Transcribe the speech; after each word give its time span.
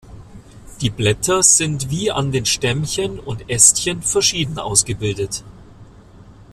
Die 0.81 0.89
Blätter 0.89 1.43
sind 1.43 1.91
wie 1.91 2.09
an 2.09 2.31
den 2.31 2.47
Stämmchen 2.47 3.19
und 3.19 3.51
Ästchen 3.51 4.01
verschieden 4.01 4.57
ausgebildet. 4.57 5.43